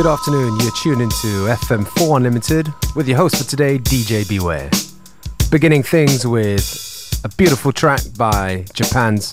[0.00, 0.58] Good afternoon.
[0.60, 4.70] You're tuned into FM4 Unlimited with your host for today, DJ Beware.
[5.50, 9.30] Beginning things with a beautiful track by Japan's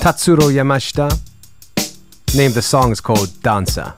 [0.00, 1.08] Tatsuro Yamashita.
[2.36, 3.94] Name the song is called Dancer.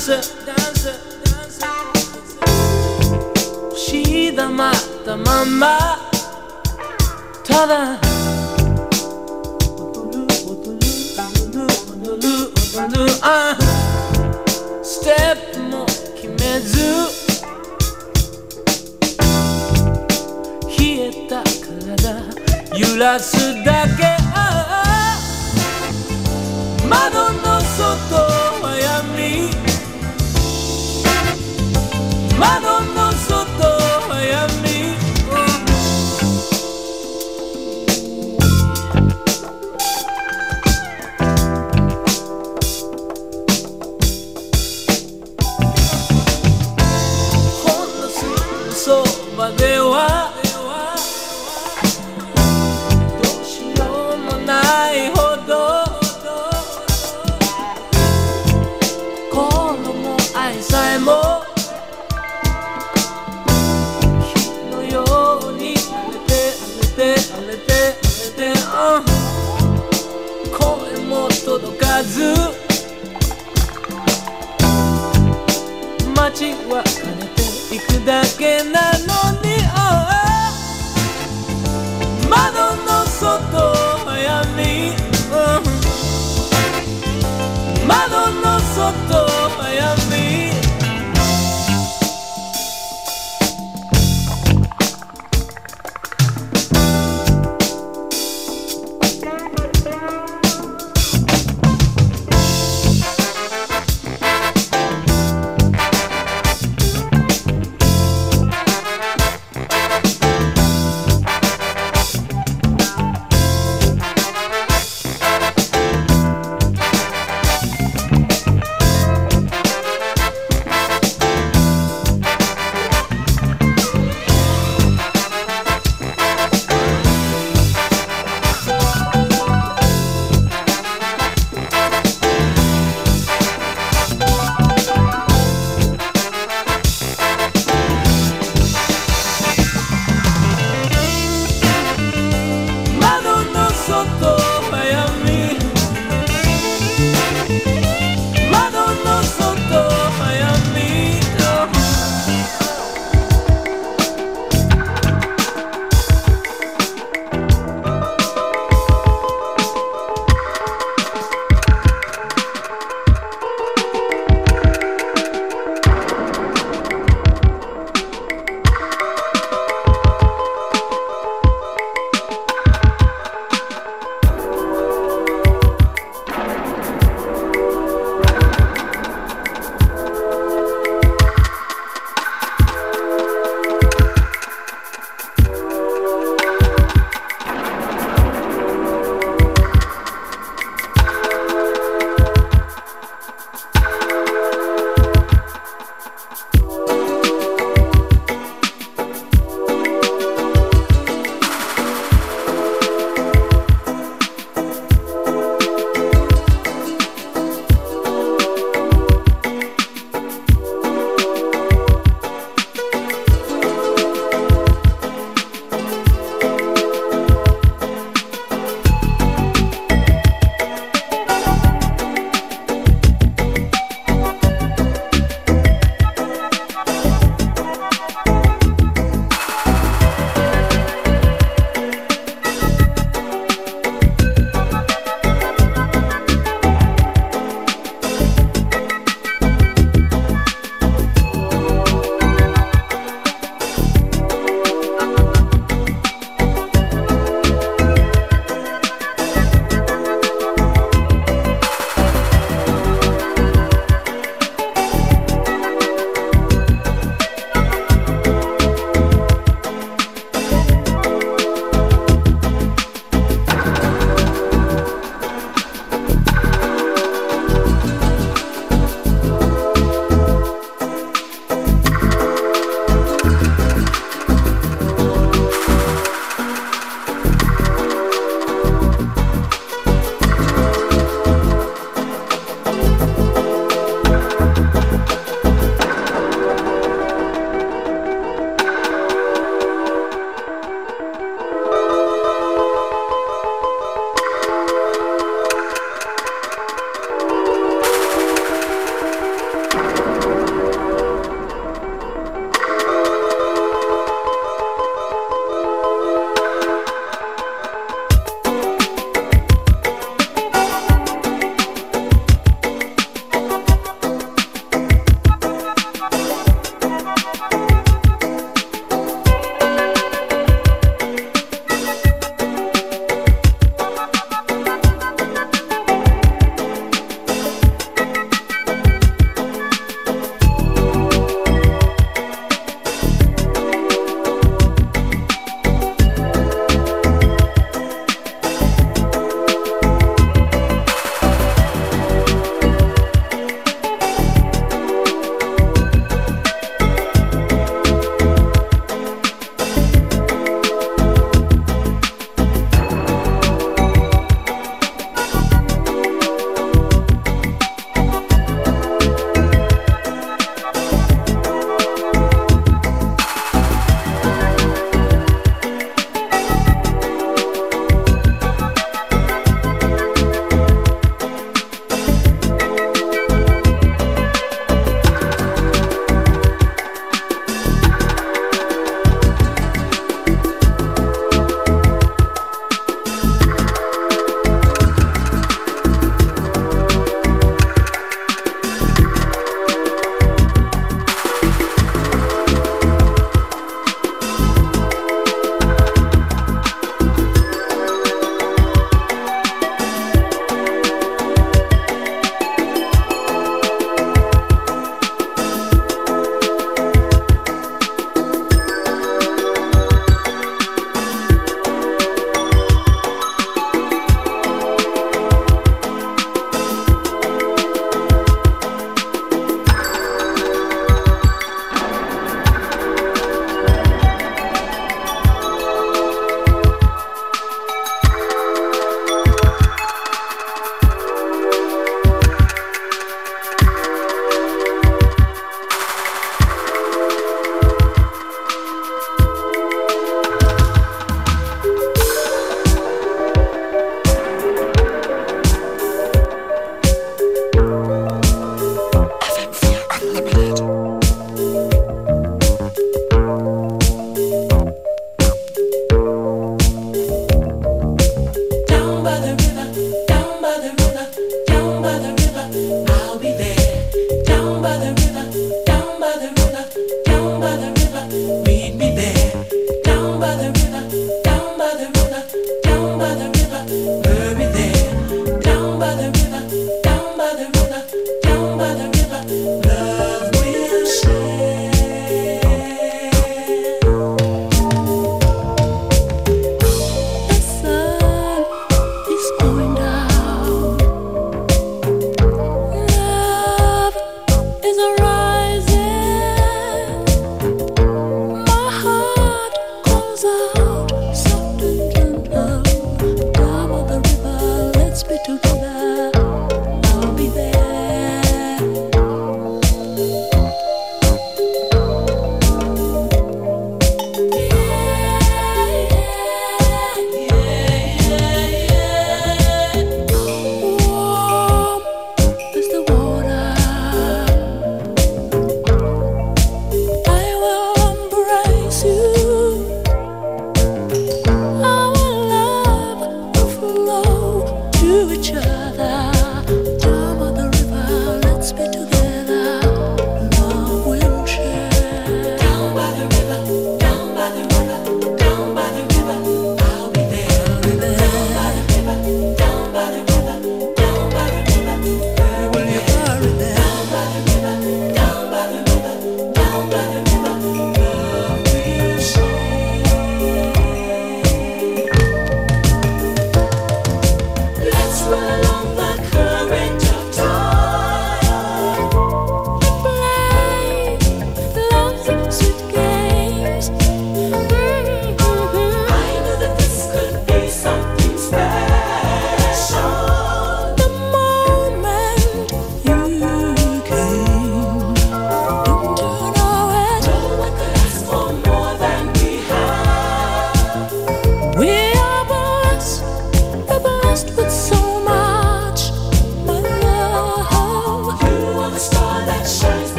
[0.00, 1.68] dancer, dancer, dancer.
[3.76, 4.72] She the ma,
[5.04, 5.98] the mama,
[7.44, 7.98] tada.
[13.22, 13.54] Uh,
[14.82, 15.38] step
[15.70, 15.84] mo
[16.16, 17.10] kimezu
[22.80, 23.99] 揺らすだけ
[32.40, 32.89] Mano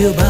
[0.00, 0.29] your.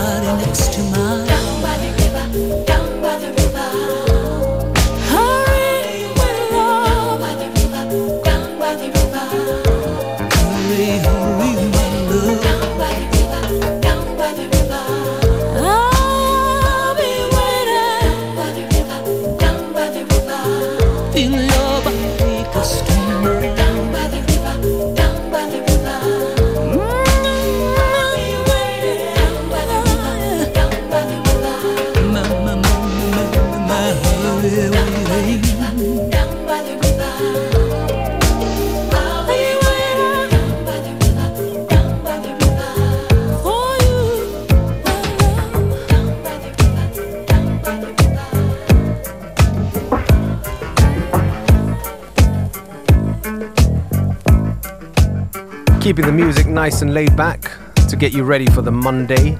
[56.80, 57.40] nice and laid back
[57.88, 59.38] to get you ready for the Monday.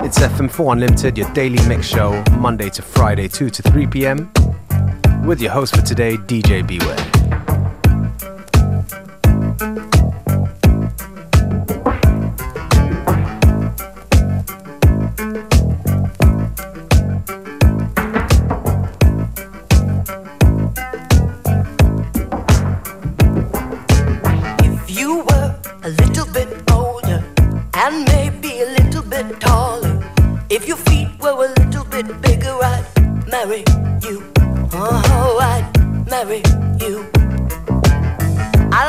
[0.00, 4.32] It's FM4 Unlimited, your daily mix show, Monday to Friday, 2 to 3 p.m.
[5.24, 7.11] with your host for today, DJ Beware.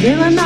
[0.07, 0.46] Feeling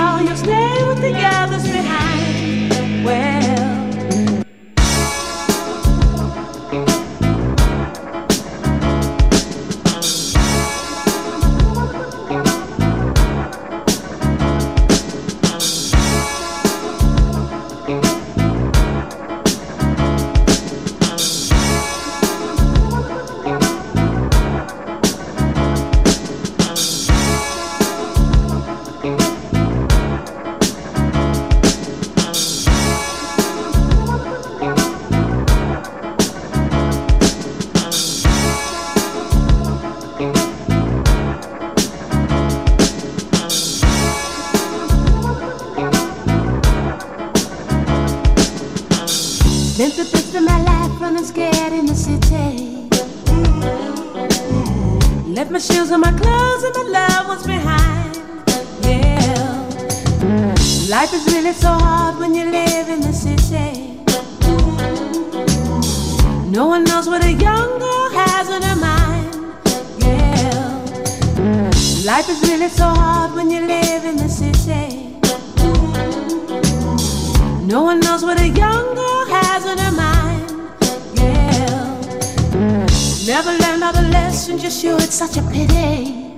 [85.20, 86.34] such a pity.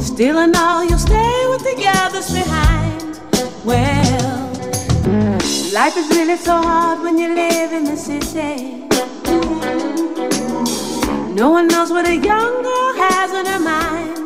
[0.00, 3.20] Still and all, you'll stay with the others behind.
[3.62, 4.48] Well,
[5.74, 8.88] life is really so hard when you live in the city.
[11.34, 14.16] No one knows what a young girl has in her mind.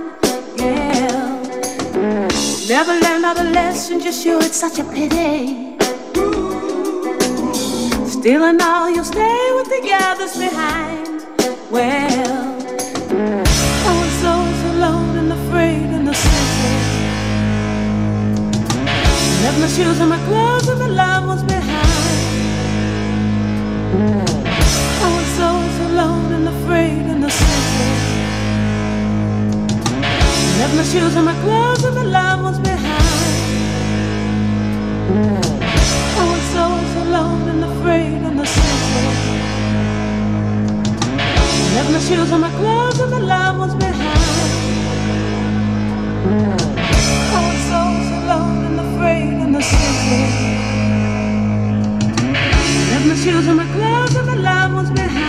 [0.57, 2.29] Yeah,
[2.69, 5.77] never learned all the lessons you it's such a pity.
[8.09, 11.10] Still all, you'll stay with the others behind.
[11.71, 16.75] Well, I was so, so alone and afraid in the city.
[19.45, 22.27] Left my shoes and my clothes and my love was behind.
[25.05, 27.91] I was so, so alone and afraid in the city.
[30.59, 33.31] Left my shoes and my clothes and my love was behind.
[36.19, 36.67] I was so
[37.03, 39.40] alone and afraid in the city.
[41.75, 44.61] Left my shoes and my clothes and my love was behind.
[47.35, 50.21] I was so, so alone and afraid in the city.
[52.91, 55.20] Left my shoes and my clothes and my love was behind.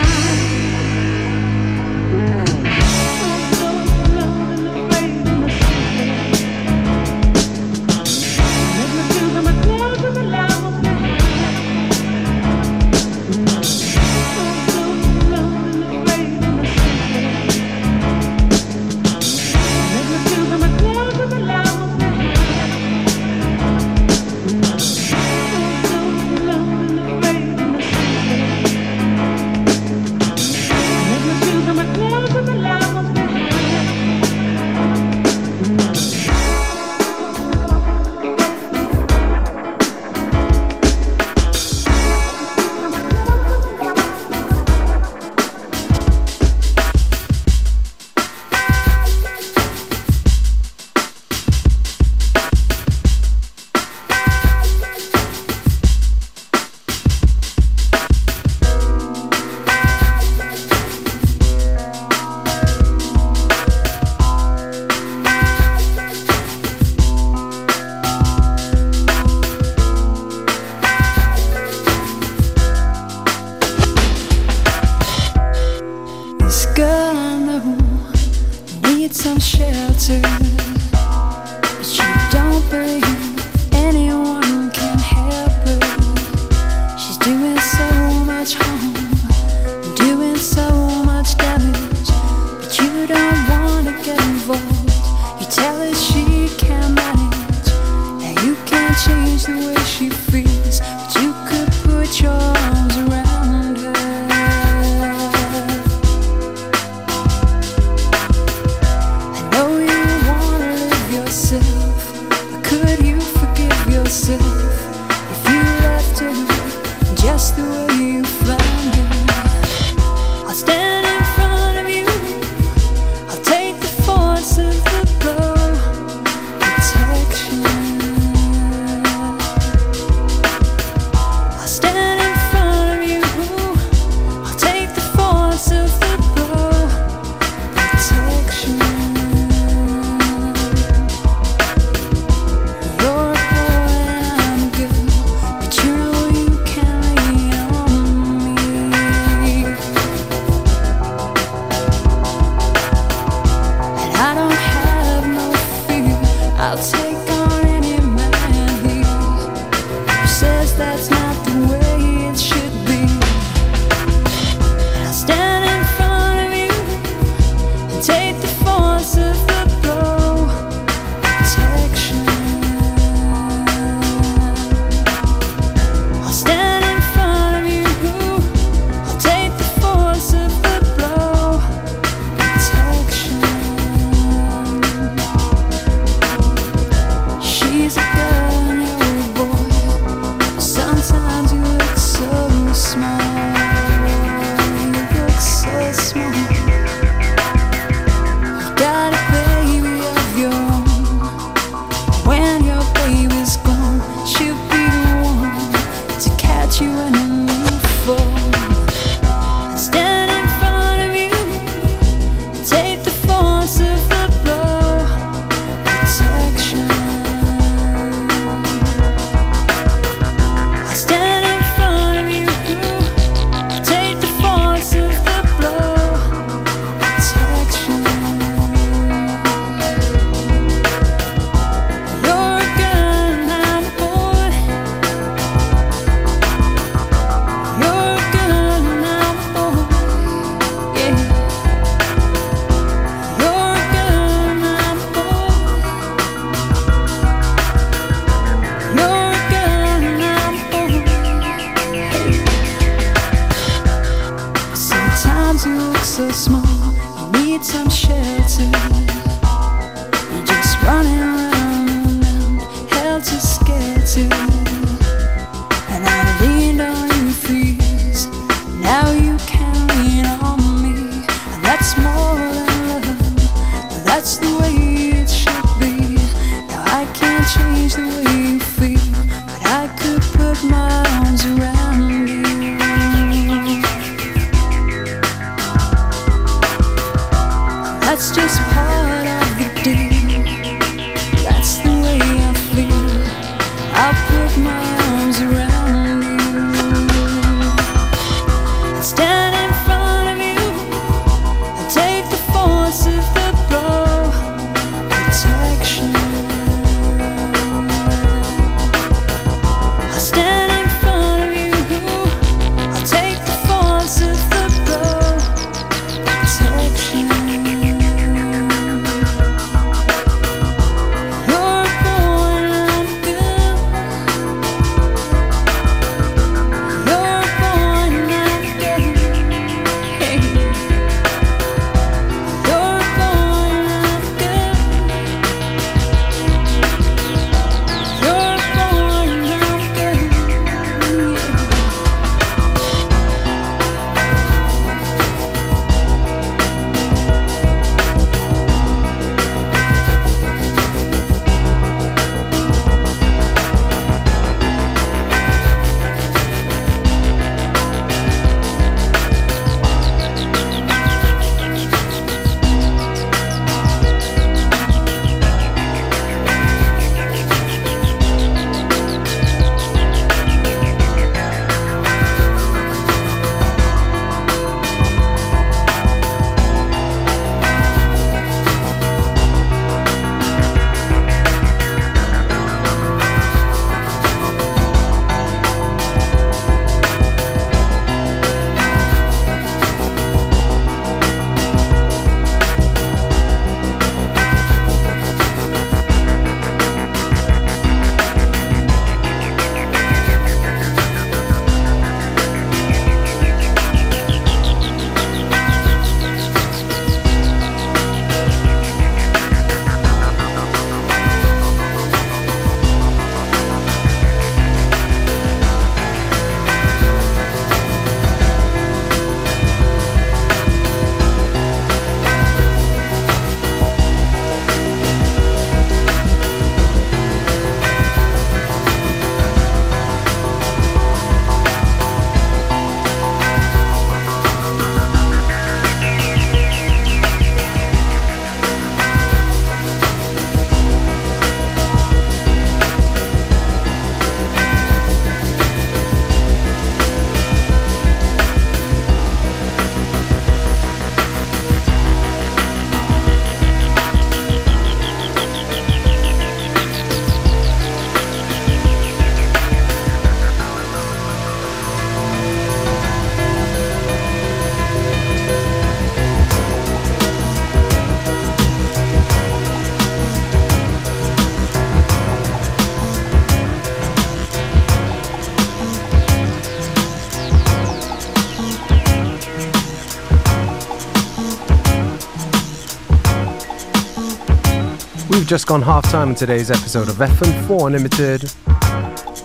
[485.52, 488.40] Just gone half time in today's episode of FM4 Unlimited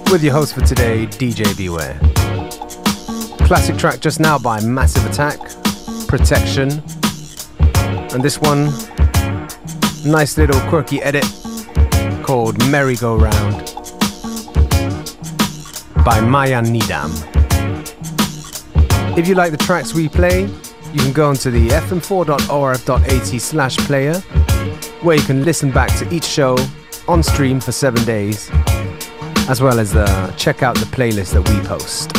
[0.10, 2.00] with your host for today, DJ Beware.
[3.46, 5.38] Classic track just now by Massive Attack,
[6.08, 6.72] Protection.
[8.14, 8.68] And this one,
[10.10, 11.26] nice little quirky edit
[12.24, 13.66] called Merry Go Round
[16.06, 17.12] by Maya Nidam.
[19.18, 24.24] If you like the tracks we play, you can go onto the fm4.orf.at slash player
[25.02, 26.58] where you can listen back to each show
[27.08, 28.50] on stream for seven days,
[29.50, 32.17] as well as uh, check out the playlist that we post.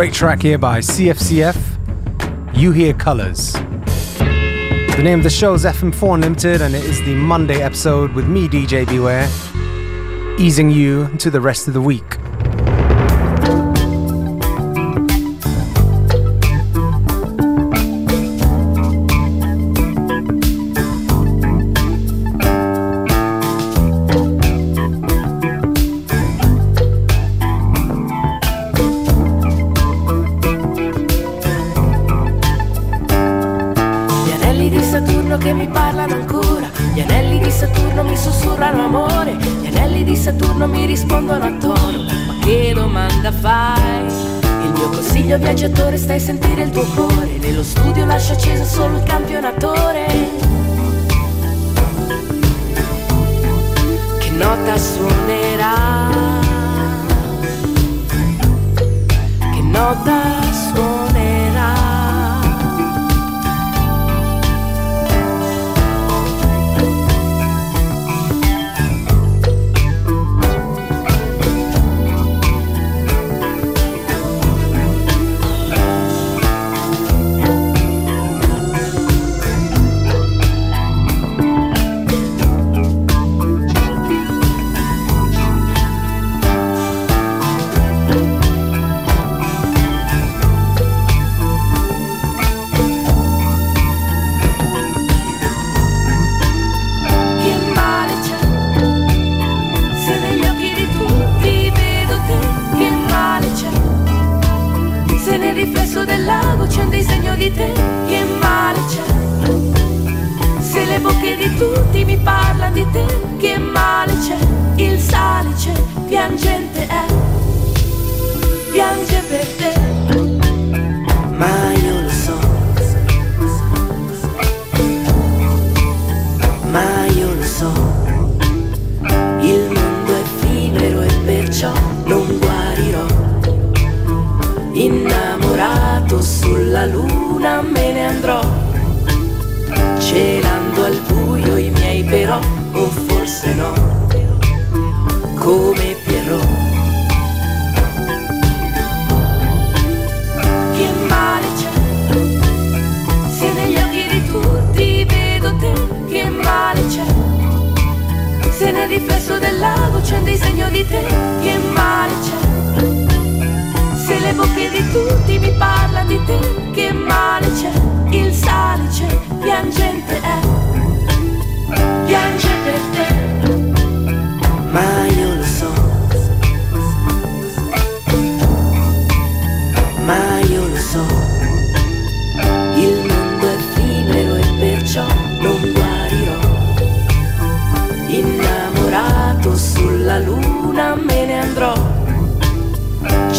[0.00, 3.52] Great track here by CFCF, You Hear Colors.
[3.52, 8.26] The name of the show is FM4 Unlimited, and it is the Monday episode with
[8.26, 9.28] me, DJ Beware,
[10.40, 12.16] easing you into the rest of the week.
[45.60, 47.36] Viaggiatore stai a sentire il tuo cuore.
[47.38, 50.06] Nello studio lascia acceso solo il campionatore.
[54.20, 56.08] Che nota suonerà?
[59.38, 60.19] Che nota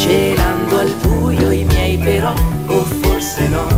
[0.01, 2.33] celando al buio i miei però,
[2.67, 3.70] o forse no.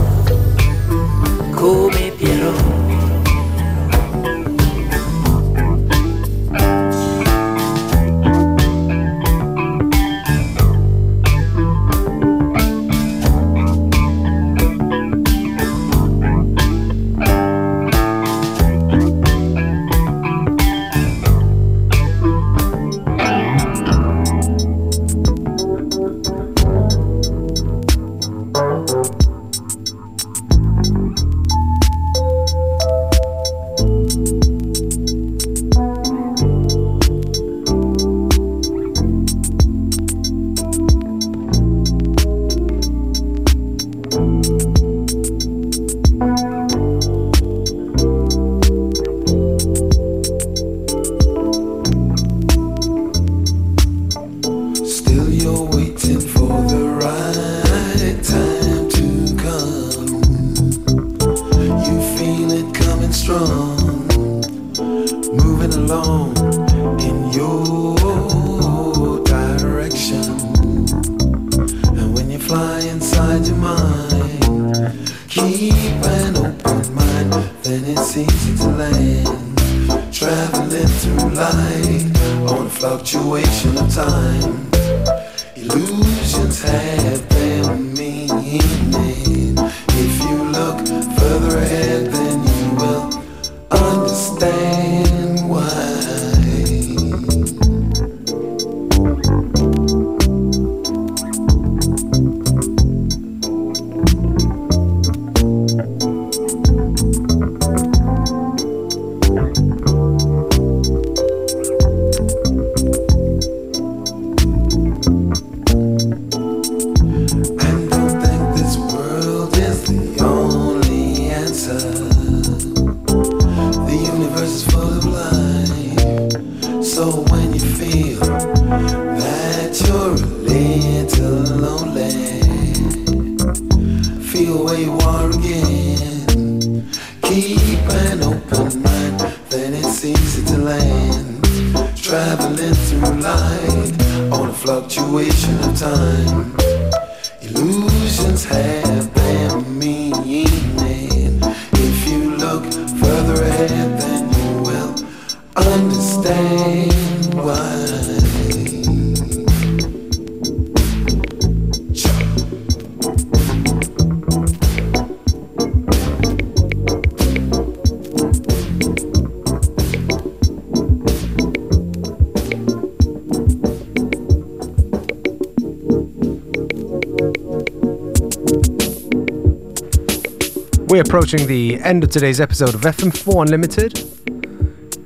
[181.14, 183.93] Approaching the end of today's episode of FM4 Unlimited.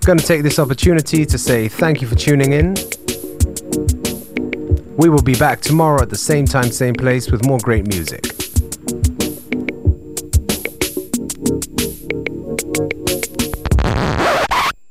[0.05, 2.75] Going to take this opportunity to say thank you for tuning in.
[4.95, 8.36] We will be back tomorrow at the same time, same place with more great music.